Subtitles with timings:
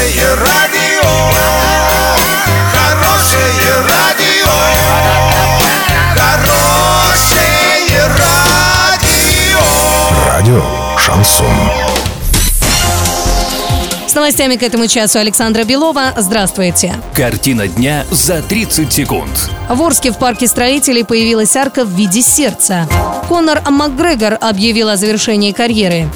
[0.00, 1.10] Хорошее радио,
[2.72, 4.48] хорошее радио,
[6.16, 9.60] хорошее радио.
[10.26, 10.62] Радио
[10.96, 11.46] Шансон.
[14.06, 16.14] С новостями к этому часу Александра Белова.
[16.16, 16.94] Здравствуйте.
[17.14, 19.50] Картина дня за 30 секунд.
[19.68, 22.88] В Орске в парке строителей появилась арка в виде сердца.
[23.28, 26.08] Конор Макгрегор объявил о завершении карьеры.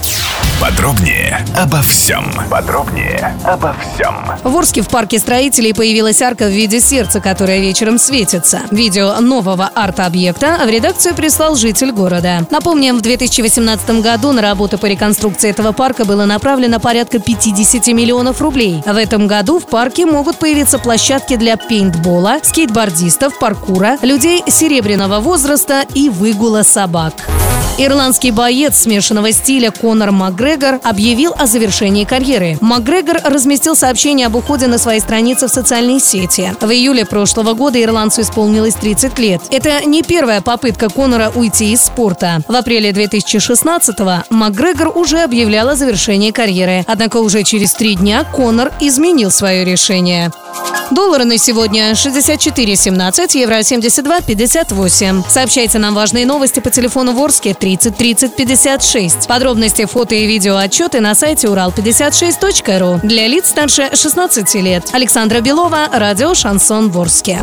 [0.65, 2.25] Подробнее обо всем.
[2.51, 4.15] Подробнее обо всем.
[4.43, 8.63] В Орске в парке строителей появилась арка в виде сердца, которая вечером светится.
[8.71, 12.47] Видео нового арт-объекта в редакцию прислал житель города.
[12.51, 18.41] Напомним, в 2018 году на работы по реконструкции этого парка было направлено порядка 50 миллионов
[18.41, 18.83] рублей.
[18.87, 25.85] В этом году в парке могут появиться площадки для пейнтбола, скейтбордистов, паркура, людей серебряного возраста
[25.93, 27.13] и выгула собак.
[27.77, 30.13] Ирландский боец смешанного стиля Конор
[30.55, 32.59] Макгрегор объявил о завершении карьеры.
[32.61, 36.55] Макгрегор разместил сообщение об уходе на своей странице в социальной сети.
[36.61, 39.43] В июле прошлого года ирландцу исполнилось 30 лет.
[39.51, 42.39] Это не первая попытка Конора уйти из спорта.
[42.47, 46.85] В апреле 2016-го Макгрегор уже объявлял о завершении карьеры.
[46.87, 50.31] Однако уже через три дня Конор изменил свое решение.
[50.91, 55.25] Доллары на сегодня 64,17, евро 72,58.
[55.29, 59.27] Сообщайте нам важные новости по телефону Ворске 30 30 56.
[59.27, 63.01] Подробности, фото и видео отчеты на сайте урал56.ру.
[63.03, 64.91] Для лиц старше 16 лет.
[64.93, 67.41] Александра Белова, радио «Шансон Ворске».